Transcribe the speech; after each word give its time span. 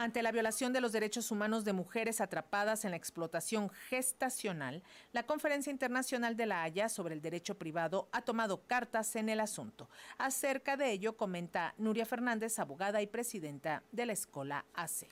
Ante 0.00 0.22
la 0.22 0.32
violación 0.32 0.72
de 0.72 0.80
los 0.80 0.92
derechos 0.92 1.30
humanos 1.30 1.62
de 1.62 1.74
mujeres 1.74 2.22
atrapadas 2.22 2.86
en 2.86 2.92
la 2.92 2.96
explotación 2.96 3.68
gestacional, 3.68 4.82
la 5.12 5.26
Conferencia 5.26 5.70
Internacional 5.70 6.38
de 6.38 6.46
la 6.46 6.62
Haya 6.62 6.88
sobre 6.88 7.12
el 7.12 7.20
Derecho 7.20 7.58
Privado 7.58 8.08
ha 8.10 8.22
tomado 8.22 8.66
cartas 8.66 9.14
en 9.16 9.28
el 9.28 9.40
asunto. 9.40 9.90
Acerca 10.16 10.78
de 10.78 10.90
ello 10.90 11.18
comenta 11.18 11.74
Nuria 11.76 12.06
Fernández, 12.06 12.58
abogada 12.58 13.02
y 13.02 13.08
presidenta 13.08 13.82
de 13.92 14.06
la 14.06 14.14
Escola 14.14 14.64
AC. 14.72 15.06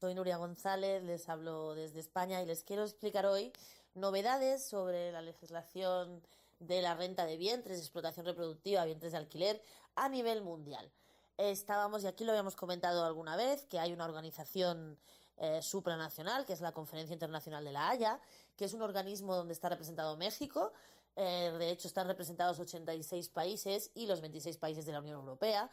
Soy 0.00 0.14
Nuria 0.14 0.38
González, 0.38 1.02
les 1.02 1.28
hablo 1.28 1.74
desde 1.74 2.00
España 2.00 2.40
y 2.40 2.46
les 2.46 2.64
quiero 2.64 2.84
explicar 2.84 3.26
hoy 3.26 3.52
novedades 3.94 4.64
sobre 4.66 5.12
la 5.12 5.20
legislación 5.20 6.22
de 6.58 6.80
la 6.80 6.94
renta 6.94 7.26
de 7.26 7.36
vientres, 7.36 7.78
explotación 7.78 8.24
reproductiva, 8.24 8.86
vientres 8.86 9.12
de 9.12 9.18
alquiler 9.18 9.62
a 9.94 10.08
nivel 10.08 10.40
mundial 10.40 10.90
estábamos, 11.36 12.04
y 12.04 12.06
aquí 12.06 12.24
lo 12.24 12.32
habíamos 12.32 12.56
comentado 12.56 13.04
alguna 13.04 13.36
vez, 13.36 13.64
que 13.66 13.78
hay 13.78 13.92
una 13.92 14.04
organización 14.04 14.98
eh, 15.36 15.62
supranacional, 15.62 16.44
que 16.44 16.52
es 16.52 16.60
la 16.60 16.72
Conferencia 16.72 17.14
Internacional 17.14 17.64
de 17.64 17.72
la 17.72 17.88
Haya, 17.88 18.20
que 18.56 18.66
es 18.66 18.74
un 18.74 18.82
organismo 18.82 19.34
donde 19.34 19.54
está 19.54 19.68
representado 19.68 20.16
México. 20.16 20.72
Eh, 21.16 21.52
de 21.58 21.70
hecho, 21.70 21.88
están 21.88 22.06
representados 22.06 22.58
86 22.58 23.28
países 23.30 23.90
y 23.94 24.06
los 24.06 24.20
26 24.20 24.56
países 24.58 24.86
de 24.86 24.92
la 24.92 25.00
Unión 25.00 25.18
Europea, 25.18 25.70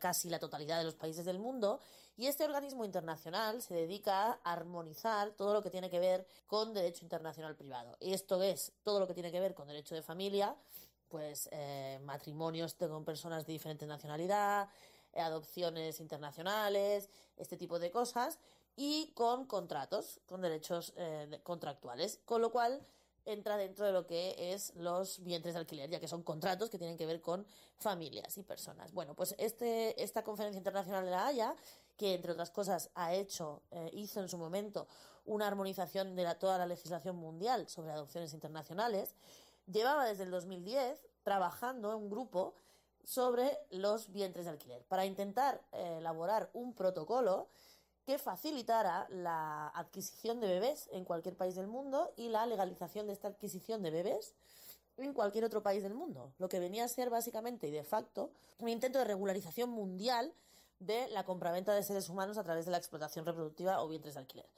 casi 0.00 0.28
la 0.28 0.38
totalidad 0.38 0.78
de 0.78 0.84
los 0.84 0.94
países 0.94 1.24
del 1.24 1.38
mundo. 1.38 1.80
Y 2.16 2.26
este 2.26 2.44
organismo 2.44 2.84
internacional 2.84 3.62
se 3.62 3.74
dedica 3.74 4.40
a 4.42 4.52
armonizar 4.52 5.30
todo 5.30 5.54
lo 5.54 5.62
que 5.62 5.70
tiene 5.70 5.88
que 5.88 6.00
ver 6.00 6.26
con 6.46 6.74
derecho 6.74 7.04
internacional 7.04 7.54
privado. 7.54 7.96
Esto 8.00 8.42
es 8.42 8.72
todo 8.82 8.98
lo 8.98 9.06
que 9.06 9.14
tiene 9.14 9.30
que 9.30 9.40
ver 9.40 9.54
con 9.54 9.68
derecho 9.68 9.94
de 9.94 10.02
familia, 10.02 10.56
pues 11.08 11.48
eh, 11.52 11.98
matrimonios 12.04 12.74
con 12.74 13.04
personas 13.04 13.46
de 13.46 13.52
diferente 13.52 13.86
nacionalidad, 13.86 14.68
eh, 15.12 15.20
adopciones 15.20 16.00
internacionales, 16.00 17.08
este 17.36 17.56
tipo 17.56 17.78
de 17.78 17.90
cosas, 17.90 18.38
y 18.76 19.12
con 19.14 19.46
contratos, 19.46 20.20
con 20.26 20.40
derechos 20.40 20.92
eh, 20.96 21.40
contractuales, 21.42 22.20
con 22.24 22.42
lo 22.42 22.50
cual 22.52 22.80
entra 23.24 23.56
dentro 23.56 23.84
de 23.84 23.92
lo 23.92 24.06
que 24.06 24.52
es 24.54 24.74
los 24.76 25.22
vientres 25.22 25.54
de 25.54 25.60
alquiler, 25.60 25.90
ya 25.90 26.00
que 26.00 26.08
son 26.08 26.22
contratos 26.22 26.70
que 26.70 26.78
tienen 26.78 26.96
que 26.96 27.04
ver 27.04 27.20
con 27.20 27.46
familias 27.78 28.38
y 28.38 28.42
personas. 28.42 28.92
Bueno, 28.92 29.14
pues 29.14 29.34
este, 29.38 30.02
esta 30.02 30.22
conferencia 30.24 30.58
internacional 30.58 31.04
de 31.04 31.10
la 31.10 31.26
Haya, 31.26 31.54
que 31.96 32.14
entre 32.14 32.32
otras 32.32 32.50
cosas 32.50 32.90
ha 32.94 33.12
hecho, 33.12 33.60
hizo 33.92 34.20
en 34.20 34.28
su 34.28 34.38
momento 34.38 34.86
una 35.28 35.46
armonización 35.46 36.16
de 36.16 36.24
la, 36.24 36.38
toda 36.38 36.58
la 36.58 36.66
legislación 36.66 37.16
mundial 37.16 37.68
sobre 37.68 37.92
adopciones 37.92 38.32
internacionales, 38.32 39.14
llevaba 39.70 40.04
desde 40.06 40.24
el 40.24 40.30
2010 40.30 40.98
trabajando 41.22 41.90
en 41.92 41.98
un 41.98 42.10
grupo 42.10 42.54
sobre 43.04 43.58
los 43.70 44.12
vientres 44.12 44.44
de 44.44 44.50
alquiler 44.50 44.84
para 44.84 45.06
intentar 45.06 45.62
eh, 45.72 45.96
elaborar 45.98 46.50
un 46.52 46.74
protocolo 46.74 47.48
que 48.04 48.18
facilitara 48.18 49.06
la 49.10 49.68
adquisición 49.68 50.40
de 50.40 50.46
bebés 50.46 50.88
en 50.92 51.04
cualquier 51.04 51.36
país 51.36 51.54
del 51.54 51.66
mundo 51.66 52.12
y 52.16 52.28
la 52.28 52.46
legalización 52.46 53.06
de 53.06 53.12
esta 53.12 53.28
adquisición 53.28 53.82
de 53.82 53.90
bebés 53.90 54.34
en 54.96 55.12
cualquier 55.12 55.44
otro 55.44 55.62
país 55.62 55.82
del 55.82 55.94
mundo, 55.94 56.32
lo 56.38 56.48
que 56.48 56.58
venía 56.58 56.84
a 56.84 56.88
ser 56.88 57.10
básicamente 57.10 57.68
y 57.68 57.70
de 57.70 57.84
facto 57.84 58.30
un 58.58 58.68
intento 58.68 58.98
de 58.98 59.04
regularización 59.04 59.70
mundial 59.70 60.32
de 60.80 61.08
la 61.08 61.24
compraventa 61.24 61.74
de 61.74 61.82
seres 61.82 62.08
humanos 62.08 62.38
a 62.38 62.44
través 62.44 62.64
de 62.64 62.72
la 62.72 62.78
explotación 62.78 63.26
reproductiva 63.26 63.82
o 63.82 63.88
vientres 63.88 64.14
de 64.14 64.20
alquiler. 64.20 64.48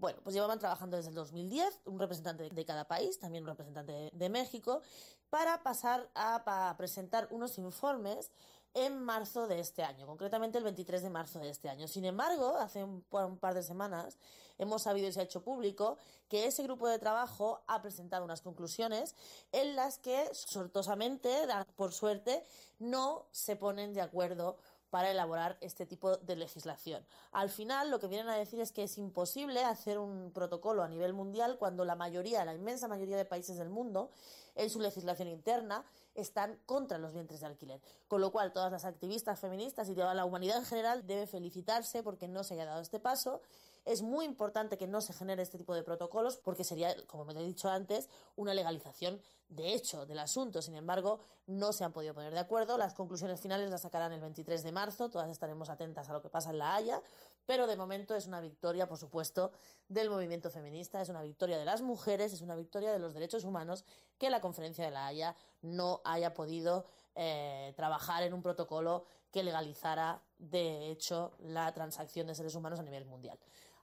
Bueno, 0.00 0.18
pues 0.24 0.32
llevaban 0.32 0.58
trabajando 0.58 0.96
desde 0.96 1.10
el 1.10 1.14
2010, 1.14 1.82
un 1.84 1.98
representante 1.98 2.48
de 2.48 2.64
cada 2.64 2.88
país, 2.88 3.18
también 3.18 3.44
un 3.44 3.50
representante 3.50 4.08
de 4.10 4.28
México, 4.30 4.80
para 5.28 5.62
pasar 5.62 6.08
a, 6.14 6.74
presentar 6.78 7.28
unos 7.30 7.58
informes 7.58 8.32
en 8.72 8.98
marzo 8.98 9.46
de 9.46 9.60
este 9.60 9.82
año, 9.82 10.06
concretamente 10.06 10.56
el 10.56 10.64
23 10.64 11.02
de 11.02 11.10
marzo 11.10 11.38
de 11.38 11.50
este 11.50 11.68
año. 11.68 11.86
Sin 11.86 12.06
embargo, 12.06 12.56
hace 12.56 12.82
un, 12.82 13.02
par 13.02 13.52
de 13.52 13.62
semanas 13.62 14.16
hemos 14.56 14.84
sabido 14.84 15.06
y 15.06 15.12
se 15.12 15.20
ha 15.20 15.24
hecho 15.24 15.42
público 15.42 15.98
que 16.30 16.46
ese 16.46 16.62
grupo 16.62 16.88
de 16.88 16.98
trabajo 16.98 17.60
ha 17.66 17.82
presentado 17.82 18.24
unas 18.24 18.40
conclusiones 18.40 19.14
en 19.52 19.76
las 19.76 19.98
que, 19.98 20.30
sortosamente, 20.32 21.30
por 21.76 21.92
suerte, 21.92 22.42
no 22.78 23.26
se 23.32 23.54
ponen 23.54 23.92
de 23.92 24.00
acuerdo 24.00 24.56
para 24.90 25.10
elaborar 25.10 25.56
este 25.60 25.86
tipo 25.86 26.16
de 26.16 26.36
legislación. 26.36 27.04
Al 27.32 27.48
final, 27.48 27.90
lo 27.90 28.00
que 28.00 28.08
vienen 28.08 28.28
a 28.28 28.36
decir 28.36 28.60
es 28.60 28.72
que 28.72 28.82
es 28.82 28.98
imposible 28.98 29.64
hacer 29.64 29.98
un 29.98 30.32
protocolo 30.32 30.82
a 30.82 30.88
nivel 30.88 31.12
mundial 31.12 31.56
cuando 31.58 31.84
la 31.84 31.94
mayoría, 31.94 32.44
la 32.44 32.54
inmensa 32.54 32.88
mayoría 32.88 33.16
de 33.16 33.24
países 33.24 33.56
del 33.56 33.70
mundo, 33.70 34.10
en 34.56 34.68
su 34.68 34.80
legislación 34.80 35.28
interna, 35.28 35.84
están 36.14 36.58
contra 36.66 36.98
los 36.98 37.12
vientres 37.12 37.40
de 37.40 37.46
alquiler. 37.46 37.80
Con 38.08 38.20
lo 38.20 38.32
cual, 38.32 38.52
todas 38.52 38.72
las 38.72 38.84
activistas 38.84 39.38
feministas 39.38 39.88
y 39.88 39.94
toda 39.94 40.12
la 40.12 40.24
humanidad 40.24 40.58
en 40.58 40.66
general 40.66 41.06
debe 41.06 41.26
felicitarse 41.26 42.02
porque 42.02 42.28
no 42.28 42.42
se 42.42 42.54
haya 42.54 42.66
dado 42.66 42.80
este 42.80 42.98
paso. 42.98 43.40
Es 43.84 44.02
muy 44.02 44.24
importante 44.24 44.76
que 44.76 44.86
no 44.86 45.00
se 45.00 45.12
genere 45.12 45.42
este 45.42 45.58
tipo 45.58 45.74
de 45.74 45.82
protocolos 45.82 46.36
porque 46.36 46.64
sería, 46.64 46.94
como 47.06 47.24
me 47.24 47.32
he 47.32 47.44
dicho 47.44 47.68
antes, 47.68 48.08
una 48.36 48.54
legalización 48.54 49.20
de 49.48 49.74
hecho 49.74 50.06
del 50.06 50.18
asunto. 50.18 50.62
Sin 50.62 50.76
embargo, 50.76 51.20
no 51.46 51.72
se 51.72 51.84
han 51.84 51.92
podido 51.92 52.14
poner 52.14 52.32
de 52.32 52.40
acuerdo. 52.40 52.78
Las 52.78 52.94
conclusiones 52.94 53.40
finales 53.40 53.70
las 53.70 53.82
sacarán 53.82 54.12
el 54.12 54.20
23 54.20 54.62
de 54.62 54.72
marzo. 54.72 55.10
Todas 55.10 55.30
estaremos 55.30 55.70
atentas 55.70 56.08
a 56.08 56.12
lo 56.12 56.22
que 56.22 56.28
pasa 56.28 56.50
en 56.50 56.58
La 56.58 56.74
Haya. 56.74 57.02
Pero 57.46 57.66
de 57.66 57.76
momento 57.76 58.14
es 58.14 58.26
una 58.26 58.40
victoria, 58.40 58.86
por 58.86 58.98
supuesto, 58.98 59.50
del 59.88 60.10
movimiento 60.10 60.50
feminista. 60.50 61.00
Es 61.00 61.08
una 61.08 61.22
victoria 61.22 61.58
de 61.58 61.64
las 61.64 61.82
mujeres. 61.82 62.32
Es 62.32 62.42
una 62.42 62.54
victoria 62.54 62.92
de 62.92 62.98
los 62.98 63.14
derechos 63.14 63.44
humanos 63.44 63.84
que 64.18 64.30
la 64.30 64.40
conferencia 64.40 64.84
de 64.84 64.90
La 64.90 65.06
Haya 65.06 65.34
no 65.62 66.00
haya 66.04 66.34
podido 66.34 66.84
eh, 67.16 67.72
trabajar 67.76 68.22
en 68.22 68.34
un 68.34 68.42
protocolo 68.42 69.04
que 69.32 69.42
legalizara 69.42 70.22
de 70.38 70.90
hecho 70.90 71.32
la 71.40 71.72
transacción 71.72 72.26
de 72.26 72.34
seres 72.34 72.54
humanos 72.54 72.78
a 72.78 72.82
nivel 72.82 73.04
mundial. 73.04 73.38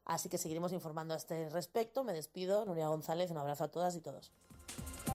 Así 0.07 0.29
que 0.29 0.37
seguiremos 0.37 0.71
informando 0.71 1.13
a 1.13 1.17
este 1.17 1.49
respecto. 1.49 2.05
Me 2.05 2.13
despido, 2.13 2.63
Nuria 2.65 2.87
González, 2.87 3.29
un 3.29 3.37
abrazo 3.37 3.65
a 3.65 3.67
todas 3.67 3.93
y 3.95 3.99
todos. 3.99 4.31